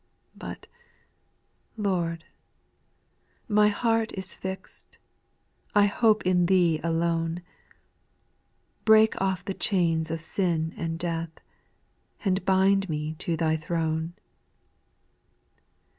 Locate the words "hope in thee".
5.85-6.79